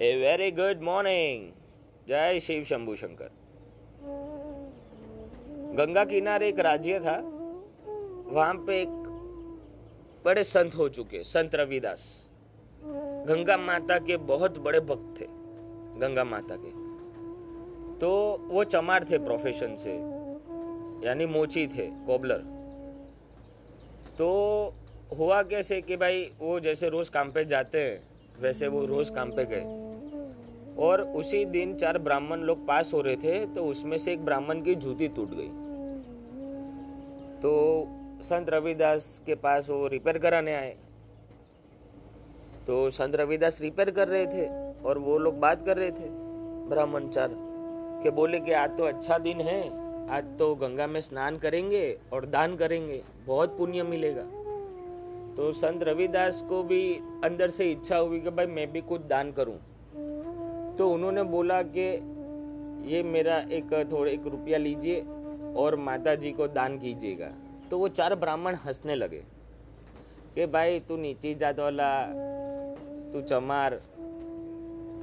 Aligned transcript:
A 0.00 0.14
very 0.16 0.50
good 0.50 0.80
morning 0.82 1.50
जय 2.08 2.38
शिव 2.40 2.62
शंभू 2.64 2.94
शंकर। 2.94 3.28
गंगा 5.76 6.04
किनारे 6.04 6.48
एक 6.48 6.58
राज्य 6.58 6.98
था। 7.00 7.16
वहाँ 8.26 8.54
पे 8.54 8.80
एक 8.82 8.88
बड़े 10.24 10.44
संत 10.44 10.74
हो 10.74 10.88
चुके, 10.88 11.22
संत 11.22 11.54
रविदास। 11.54 12.28
गंगा 13.28 13.56
माता 13.56 13.98
के 13.98 14.16
बहुत 14.16 14.58
बड़े 14.58 14.80
भक्त 14.80 15.20
थे, 15.20 15.26
गंगा 16.00 16.24
माता 16.24 16.56
के। 16.56 16.70
तो 17.98 18.10
वो 18.48 18.64
चमार 18.64 19.04
थे 19.04 19.18
प्रोफेशन 19.18 19.76
से, 19.76 19.94
यानी 21.06 21.26
मोची 21.26 21.66
थे, 21.66 21.86
कोबलर। 22.06 22.42
तो 24.18 24.74
हुआ 25.18 25.42
कैसे 25.42 25.80
कि 25.80 25.96
भाई, 25.96 26.30
वो 26.38 26.60
जैसे 26.60 26.88
रोज 26.88 27.08
काम 27.08 27.30
पे 27.32 27.44
जाते 27.44 27.82
हैं 27.82 28.13
वैसे 28.40 28.68
वो 28.68 28.84
रोज 28.86 29.10
काम 29.10 29.30
पे 29.30 29.44
गए। 29.44 29.82
और 30.78 31.00
उसी 31.16 31.44
दिन 31.46 31.74
चार 31.76 31.98
ब्राह्मण 31.98 32.40
लोग 32.40 32.66
पास 32.66 32.92
हो 32.94 33.00
रहे 33.00 33.16
थे 33.16 33.44
तो 33.46 33.64
उसमें 33.64 33.96
से 33.98 34.12
एक 34.12 34.24
ब्राह्मण 34.24 34.60
की 34.62 34.74
जूती 34.76 35.08
टूट 35.08 35.30
गई। 35.30 35.48
तो 37.42 37.52
संत 38.22 38.48
रविदास 38.50 39.20
के 39.26 39.34
पास 39.34 39.68
वो 39.70 39.86
रिपेयर 39.88 40.18
कराने 40.18 40.54
आए। 40.54 40.74
तो 42.66 42.88
संत 42.90 43.16
रविदास 43.16 43.60
रिपेयर 43.60 43.90
कर 43.90 44.08
रहे 44.08 44.26
थे 44.26 44.46
और 44.84 44.98
वो 44.98 45.18
लोग 45.18 45.38
बात 45.40 45.64
कर 45.66 45.76
रहे 45.76 45.90
थे, 45.90 46.08
ब्राह्मण 46.68 47.08
चार, 47.08 47.30
के 48.02 48.10
बोले 48.10 48.40
कि 48.40 48.52
आज 48.52 48.76
तो 48.78 48.84
अच्छा 48.84 49.18
दिन 49.18 49.40
है, 49.40 49.60
आज 50.08 50.24
तो 50.38 50.54
गंगा 50.54 50.86
में 50.86 51.00
स्नान 51.00 51.36
करेंगे 51.38 51.98
और 52.12 52.26
दान 52.26 52.56
करेंगे, 52.56 53.02
बहुत 53.26 53.56
पुण्य 53.58 53.82
मिलेगा। 53.82 54.22
तो 55.36 55.50
संत 55.52 55.82
रविदास 55.82 56.42
को 56.42 56.62
भी 56.62 56.82
अंदर 57.24 57.50
से 57.50 57.70
इच्छा 57.70 57.96
हुई 57.96 58.20
कि 58.20 58.30
भाई 58.30 58.46
मैं 58.46 58.72
भी 58.72 58.80
कुछ 58.80 59.00
दान 59.00 59.32
करूँ। 59.32 59.56
तो 60.78 60.90
उन्होंने 60.90 61.22
बोला 61.22 61.62
कि 61.62 61.86
ये 62.92 63.02
मेरा 63.02 63.36
एक 63.50 63.72
थोड़ा 63.92 64.10
एक 64.10 64.26
रुपया 64.26 64.58
लीजिए 64.58 65.00
और 65.56 65.76
माता 65.76 66.14
जी 66.14 66.32
को 66.32 66.46
दान 66.48 66.78
कीजिएगा। 66.78 67.30
तो 67.70 67.78
वो 67.78 67.88
चार 67.88 68.14
ब्राह्मण 68.14 68.54
हंसने 68.54 68.94
लगे 68.94 69.22
कि 70.34 70.46
भाई 70.46 70.80
तू 70.80 70.96
नीची 70.96 71.34
जात 71.34 71.58
वाला, 71.58 71.90
तू 73.12 73.20
चमार, 73.20 73.74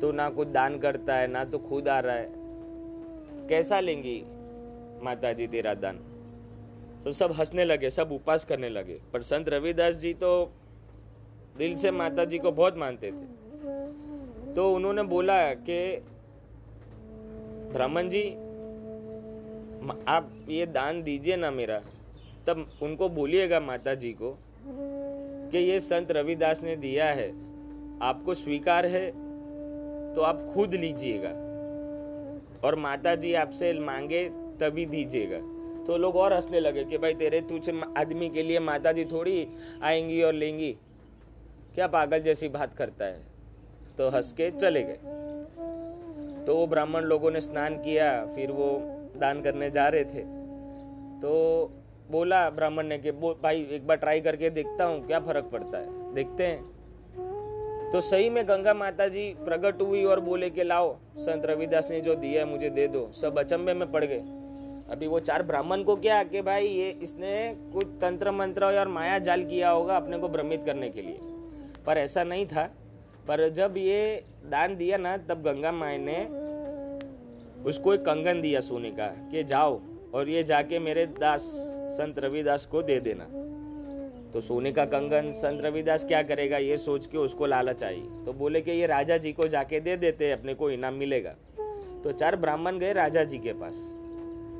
तू 0.01 0.11
ना 0.11 0.29
कुछ 0.29 0.47
दान 0.47 0.77
करता 0.79 1.15
है, 1.15 1.27
ना 1.27 1.43
तो 1.45 1.57
खुद 1.59 1.87
आ 1.87 1.99
रहा 1.99 2.15
है। 2.15 2.29
कैसा 3.49 3.79
लेंगी 3.79 4.21
माता 5.03 5.33
जी 5.33 5.47
तेरा 5.47 5.73
दान? 5.73 5.99
तो 7.03 7.11
सब 7.11 7.31
हंसने 7.31 7.65
लगे, 7.65 7.89
सब 7.89 8.11
उपास 8.11 8.45
करने 8.45 8.69
लगे। 8.69 8.99
पर 9.13 9.21
संत 9.21 9.49
रविदास 9.49 9.95
जी 9.95 10.13
तो 10.13 10.51
दिल 11.57 11.75
से 11.75 11.91
माता 11.91 12.25
जी 12.25 12.37
को 12.37 12.51
बहुत 12.51 12.77
मानते 12.77 13.11
थे। 13.11 14.53
तो 14.53 14.73
उन्होंने 14.73 15.03
बोला 15.03 15.53
कि, 15.53 16.03
ब्राह्मण 17.73 18.09
जी 18.09 18.29
आप 20.07 20.45
ये 20.49 20.65
दान 20.65 21.03
दीजिए 21.03 21.35
ना 21.35 21.51
मेरा। 21.51 21.81
तब 22.47 22.69
उनको 22.81 23.09
बोलिएगा 23.09 23.59
माता 23.59 23.95
जी 23.95 24.11
को 24.11 24.37
कि 25.51 25.57
ये 25.57 25.79
संत 25.79 26.11
रविदास 26.11 26.63
ने 26.63 26.75
दिया 26.75 27.05
है। 27.05 27.29
आपको 28.01 28.33
स्वीकार 28.33 28.85
है 28.85 29.11
तो 30.13 30.21
आप 30.21 30.51
खुद 30.53 30.73
लीजिएगा। 30.73 31.29
और 32.67 32.75
माता 32.75 33.15
जी 33.15 33.33
आपसे 33.33 33.73
मांगे 33.73 34.29
तभी 34.29 34.85
दीजिएगा। 34.85 35.60
तो 35.87 35.97
लोग 35.97 36.15
और 36.15 36.33
हंसने 36.33 36.59
लगे 36.59 36.83
कि 36.83 36.97
भाई 36.97 37.13
तेरे 37.13 37.41
तुझे 37.41 37.81
आदमी 37.97 38.29
के 38.29 38.43
लिए 38.43 38.59
माता 38.59 38.91
जी 38.91 39.05
थोड़ी 39.05 39.47
आएँगी 39.83 40.21
और 40.21 40.33
लेंगी। 40.33 40.77
क्या 41.75 41.87
पागल 41.87 42.19
जैसी 42.19 42.49
बात 42.49 42.73
करता 42.73 43.05
है? 43.05 43.21
तो 43.97 44.09
हंस 44.09 44.33
के 44.33 44.51
चले 44.51 44.83
गए। 44.83 44.99
तो 46.45 46.55
वो 46.55 46.67
ब्राह्मण 46.67 47.01
लोगों 47.01 47.31
ने 47.31 47.41
स्नान 47.41 47.75
किया, 47.75 48.25
फिर 48.25 48.51
वो 48.51 48.81
दान 49.17 49.41
करने 49.41 49.71
जा 49.71 49.87
रहे 49.87 50.03
थे। 50.03 50.41
तो 51.21 51.65
बोला 52.11 52.49
ब्राह्मण 52.49 52.87
ने 52.87 52.97
कि 52.97 53.11
भाई, 53.11 53.67
एक 53.71 53.87
बार 53.87 53.97
ट्राई 53.97 54.21
करके 54.21 54.49
देखता 54.49 54.85
हूँ, 54.85 55.07
क्या 55.07 55.19
फ़र्क 55.19 55.45
पड़ता 55.45 55.77
है? 55.77 56.13
देखते 56.13 56.43
हैं। 56.43 56.81
तो 57.91 58.01
सही 58.01 58.29
में 58.29 58.47
गंगा 58.47 58.73
माता 58.73 59.07
जी 59.07 59.35
प्रकट 59.45 59.81
हुई 59.81 60.03
और 60.03 60.19
बोले 60.19 60.49
कि, 60.49 60.63
लाओ, 60.63 60.97
संत 61.17 61.45
रविदास 61.45 61.91
ने 61.91 62.01
जो 62.01 62.15
दिया 62.15 62.41
है, 62.41 62.51
मुझे 62.51 62.69
दे 62.69 62.87
दो। 62.87 63.11
सब 63.11 63.39
अचंबे 63.39 63.73
में 63.73 63.91
पड़ 63.91 64.05
गए। 64.05 64.23
अभी 64.91 65.07
वो 65.07 65.19
चार 65.19 65.43
ब्राह्मण 65.43 65.83
को 65.83 65.95
क्या 65.95 66.23
कि 66.23 66.41
भाई 66.41 66.67
ये 66.67 66.99
इसने 67.01 67.55
कुछ 67.73 67.85
तंत्र 68.01 68.31
मंत्र 68.31 68.65
और 68.65 68.87
माया 68.87 69.19
जाल 69.19 69.43
किया 69.43 69.69
होगा 69.69 69.95
अपने 69.95 70.17
को 70.17 70.29
भ्रमित 70.29 70.63
करने 70.65 70.89
के 70.89 71.01
लिए। 71.01 71.17
पर 71.85 71.97
ऐसा 71.97 72.23
नहीं 72.23 72.45
था। 72.45 72.63
पर 73.27 73.49
जब 73.49 73.73
ये 73.77 74.23
दान 74.45 74.75
दिया 74.75 74.97
ना, 74.97 75.17
तब 75.17 75.41
गंगा 75.41 75.71
माई 75.71 75.97
ने 75.97 76.25
उसको 77.63 77.93
एक 77.93 78.01
कंगन 78.01 78.41
दिया 78.41 78.61
सोने 78.61 78.91
का 78.91 79.07
कि 79.07 79.43
जाओ 79.43 79.81
और 80.13 80.29
ये 80.29 80.43
जाके 80.43 80.79
मेरे 80.79 81.05
दास, 81.05 81.41
संत 81.91 82.19
रविदास 82.19 82.65
को 82.65 82.81
दे 82.81 82.99
देना। 82.99 83.27
तो 84.31 84.41
सोने 84.41 84.71
का 84.71 84.85
कंगन, 84.85 85.31
संत 85.31 85.61
रविदास 85.61 86.03
क्या 86.03 86.23
करेगा 86.23 86.57
ये 86.57 86.77
सोच 86.77 87.05
के 87.05 87.17
उसको 87.17 87.45
लालच 87.45 87.83
आई। 87.83 88.03
तो 88.25 88.33
बोले 88.33 88.61
कि 88.61 88.71
ये 88.71 88.87
राजा 88.87 89.17
जी 89.17 89.33
को 89.33 89.47
जाके 89.47 89.79
दे 89.79 89.97
देते, 89.97 90.31
अपने 90.31 90.53
को 90.53 90.71
इनाम 90.71 90.93
मिलेगा। 90.93 91.35
तो 92.03 92.11
चार 92.11 92.35
ब्राह्मण 92.35 92.77
गए 92.77 92.93
राजा 92.93 93.23
जी 93.23 93.37
के 93.37 93.53
पास। 93.53 93.95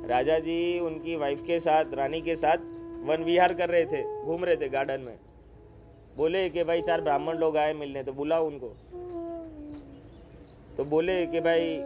राजा 0.06 0.38
जी 0.38 0.78
उनकी 0.78 1.16
वाइफ 1.16 1.42
के 1.42 1.58
साथ, 1.58 1.84
रानी 1.94 2.20
के 2.20 2.34
साथ 2.34 2.56
वन 3.04 3.22
विहार 3.24 3.54
कर 3.54 3.68
रहे 3.68 3.84
थे, 3.84 4.02
घूम 4.24 4.44
रहे 4.44 4.56
थे 4.56 4.68
गार्डन 4.68 5.00
में। 5.00 5.16
बोले 6.16 6.48
कि 6.50 6.64
भाई 6.64 6.82
चार 6.82 7.00
ब्राह्मण 7.00 7.36
लोग 7.36 7.56
आए 7.56 7.72
मिलने 7.72 8.02
तो 8.02 8.12
बुलाओ 8.12 8.46
उनको। 8.46 8.68
तो 10.76 10.84
बोले 10.84 11.26
कि 11.26 11.40
भाई, 11.40 11.78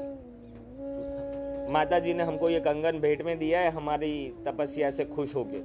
माता 1.72 1.98
जी 1.98 2.14
ने 2.14 2.22
हमको 2.22 2.50
ये 2.50 2.60
कंगन 2.60 2.98
भेंट 3.00 3.22
में 3.22 3.38
दिया 3.38 3.60
है, 3.60 3.70
हमारी 3.70 4.34
तपस्या 4.46 4.90
से 4.90 5.04
खुश 5.04 5.34
होके। 5.34 5.58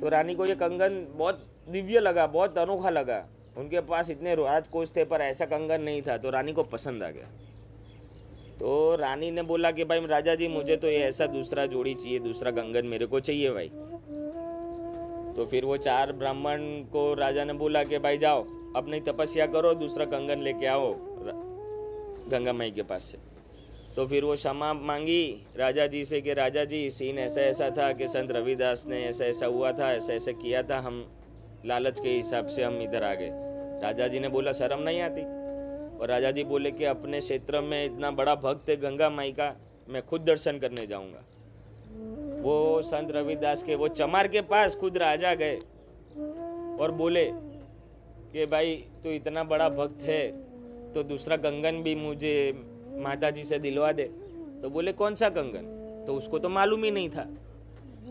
तो 0.00 0.08
रानी 0.08 0.34
को 0.34 0.46
ये 0.46 0.54
कंगन 0.54 1.06
बहुत 1.16 1.46
दिव्य 1.68 2.00
लगा, 2.00 2.26
बहुत 2.26 2.58
अनोखा 2.58 2.90
लगा। 2.90 3.24
उनके 3.56 3.80
पास 3.80 4.10
इतने 4.10 4.34
राजकोष 4.34 4.90
थे, 4.96 5.04
पर 5.04 5.20
ऐसा 5.20 5.44
कंगन 5.44 5.82
नहीं 5.82 6.02
था 6.02 6.16
तो 6.16 6.30
रानी 6.30 6.52
को 6.52 6.62
पसंद 6.62 7.02
आ 7.02 7.10
गया। 7.10 7.28
तो 8.62 8.96
रानी 8.96 9.30
ने 9.30 9.42
बोला 9.42 9.70
कि 9.70 9.84
भाई 9.84 10.00
राजा 10.06 10.34
जी 10.34 10.48
मुझे 10.48 10.76
तो 10.76 10.88
ये 10.88 10.98
ऐसा 10.98 11.26
दूसरा 11.26 11.66
जोड़ी 11.66 11.94
चाहिए, 11.94 12.18
दूसरा 12.18 12.50
कंगन 12.50 12.86
मेरे 12.86 13.06
को 13.06 13.20
चाहिए 13.20 13.50
भाई। 13.50 13.68
तो 15.36 15.46
फिर 15.46 15.64
वो 15.64 15.76
चार 15.76 16.12
ब्राह्मण 16.12 16.60
को 16.92 17.02
राजा 17.14 17.44
ने 17.44 17.52
बोला 17.52 17.84
कि 17.84 17.98
भाई 17.98 18.18
जाओ 18.18 18.44
अपनी 18.76 19.00
तपस्या 19.00 19.46
करो, 19.46 19.74
दूसरा 19.74 20.04
कंगन 20.04 20.42
लेके 20.42 20.66
आओ 20.66 20.94
गंगा 22.30 22.52
माई 22.52 22.70
के 22.70 22.82
पास 22.82 23.02
से। 23.02 23.18
तो 23.96 24.06
फिर 24.06 24.24
वो 24.24 24.34
क्षमा 24.34 24.72
मांगी 24.74 25.46
राजा 25.56 25.86
जी 25.86 26.04
से 26.04 26.20
कि 26.20 26.34
राजा 26.34 26.64
जी 26.64 26.88
सीन 26.90 27.18
ऐसा 27.18 27.40
ऐसा 27.40 27.70
था 27.70 27.92
कि 27.92 28.08
संत 28.08 28.30
रविदास 28.30 28.86
ने 28.88 29.04
ऐसा 29.04 29.24
ऐसा 29.24 29.46
हुआ 29.46 29.72
था, 29.72 29.92
ऐसा 29.92 30.12
ऐसा 30.12 30.32
किया 30.32 30.62
था, 30.62 30.78
हम 30.78 31.04
लालच 31.66 32.00
के 32.00 32.08
हिसाब 32.08 32.46
से 32.46 32.62
हम 32.62 32.82
इधर 32.82 33.02
आ 33.02 33.14
गए। 33.14 33.30
राजा 33.82 34.08
जी 34.08 34.20
ने 34.20 34.28
बोला, 34.28 34.52
शर्म 34.52 34.82
नहीं 34.82 35.00
आती? 35.00 35.41
और 36.02 36.08
राजा 36.08 36.30
जी 36.30 36.42
बोले 36.44 36.70
कि 36.70 36.84
अपने 36.84 37.18
क्षेत्र 37.20 37.60
में 37.60 37.84
इतना 37.84 38.10
बड़ा 38.10 38.34
भक्त 38.34 38.68
है, 38.68 38.76
गंगा 38.76 39.08
माई 39.10 39.32
का, 39.32 39.54
मैं 39.88 40.02
खुद 40.02 40.20
दर्शन 40.20 40.58
करने 40.58 40.86
जाऊँगा। 40.86 41.22
वो 42.42 42.82
संत 42.82 43.10
रविदास 43.10 43.62
के, 43.62 43.74
वो 43.74 43.88
चमार 43.88 44.28
के 44.28 44.40
पास 44.40 44.76
खुद 44.76 44.98
राजा 44.98 45.34
गए 45.34 45.56
और 46.80 46.94
बोले 46.98 47.24
कि 48.32 48.46
भाई, 48.46 48.74
तू 49.04 49.10
इतना 49.10 49.44
बड़ा 49.44 49.68
भक्त 49.68 50.02
है 50.02 50.30
तो 50.92 51.02
दूसरा 51.02 51.36
कंगन 51.36 51.82
भी 51.82 51.94
मुझे 51.94 52.34
माता 52.98 53.30
जी 53.30 53.44
से 53.44 53.58
दिलवा 53.58 53.92
दे। 53.92 54.04
तो 54.62 54.70
बोले, 54.70 54.92
कौन 54.92 55.14
सा 55.14 55.28
कंगन? 55.28 56.04
तो 56.06 56.14
उसको 56.14 56.38
तो 56.38 56.48
मालूम 56.48 56.84
ही 56.84 56.90
नहीं 56.90 57.08
था। 57.10 57.28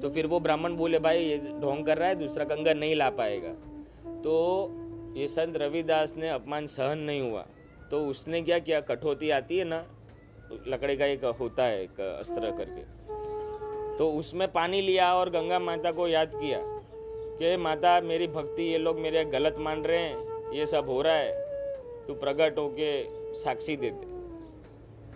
तो 0.02 0.10
फिर 0.10 0.28
वो 0.28 0.40
ब्राह्मण 0.40 0.76
बोले, 0.76 1.00
भाई, 1.00 1.20
ये 1.20 1.38
ढोंग 1.62 1.86
कर 1.86 1.98
रहा 1.98 2.08
है, 2.08 2.16
दूसरा 2.16 2.46
कंगन 2.46 2.78
नहीं 2.78 2.96
ला 2.96 3.10
पाएगा। 3.10 3.54
तो 4.22 4.34
ये 5.18 5.28
संत 5.28 5.58
रविदास 5.58 6.14
ने 6.18 6.30
अपमान 6.30 6.66
सहन 6.68 7.00
नहीं 7.00 7.22
हुआ। 7.22 7.46
तो 7.92 8.06
उसने 8.06 8.42
क्या 8.42 8.60
किया? 8.60 8.82
कठौती 8.82 9.30
आती 9.30 9.58
है 9.58 9.66
ना, 9.66 9.86
लकड़ी 10.68 10.98
का 10.98 11.06
एक 11.06 11.26
होता 11.26 11.64
है, 11.64 11.84
एक 11.84 12.00
अस्त्र 12.02 12.52
करके। 12.52 12.84
तो 13.98 14.12
उसमें 14.12 14.52
पानी 14.52 14.82
लिया 14.82 15.14
और 15.16 15.30
गंगा 15.30 15.60
माता 15.60 15.92
को 15.92 16.08
याद 16.08 16.32
किया 16.36 16.60
कि 17.40 17.58
माता, 17.58 18.02
मेरी 18.02 18.28
भक्ति, 18.28 18.64
ये 18.64 18.78
लोग 18.78 19.00
मेरे 19.00 19.26
गलत 19.26 19.56
मान 19.60 19.84
रहे 19.84 19.98
हैं, 19.98 20.52
ये 20.52 20.66
सब 20.66 20.86
हो 20.86 21.02
रहा 21.02 21.16
है, 21.16 21.32
तू 22.08 22.14
प्रकट 22.14 22.58
होके 22.58 23.04
साक्षी 23.34 23.76
देते 23.76 24.08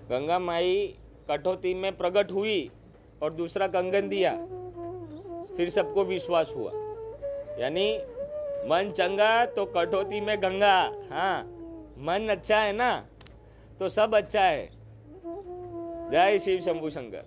गंगा 0.10 0.40
माई 0.40 0.98
कठौती 1.32 1.74
में 1.74 1.98
प्रकट 1.98 2.32
हुई 2.32 2.72
और 3.24 3.34
दूसरा 3.34 3.68
कंगन 3.68 4.10
दिया। 4.10 4.32
फिर 5.58 5.70
सबको 5.70 6.04
विश्वास 6.04 6.54
हुआ। 6.56 6.72
यानी, 7.60 7.98
मन 8.68 8.94
चंगा 8.98 9.46
तो 9.46 9.66
कठौती 9.66 10.22
में 10.22 10.38
गंगा। 10.42 10.92
हाँ। 11.12 11.55
मन 11.98 12.28
अच्छा 12.30 12.60
है 12.60 12.72
ना 12.74 12.92
तो 13.80 13.88
सब 13.90 14.16
अच्छा 14.16 14.42
है। 14.42 14.70
जय 16.12 16.40
शिव 16.40 16.60
शंभु 16.62 16.90
शंकर। 16.90 17.26